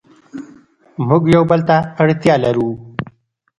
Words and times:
موږ 1.07 1.23
یو 1.35 1.43
بل 1.51 1.61
ته 1.69 1.77
اړتیا 2.01 2.35
لرو. 2.43 2.69